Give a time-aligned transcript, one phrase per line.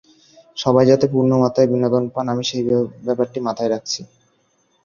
[0.57, 2.63] সবাই যাতে পূর্ণ মাত্রার বিনোদন পান, আমি সেই
[3.05, 4.01] ব্যাপারটি মাথায় রাখছি।